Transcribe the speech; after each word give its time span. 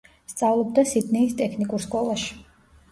სწავლობდა 0.31 0.85
სიდნეის 0.93 1.39
ტექნიკურ 1.43 1.89
სკოლაში. 1.89 2.33